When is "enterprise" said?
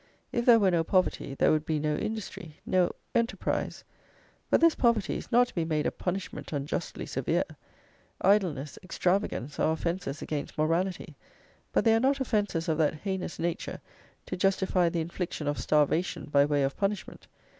3.13-3.83